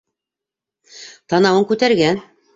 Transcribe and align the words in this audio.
Танауын 1.35 1.69
күтәргән. 1.75 2.25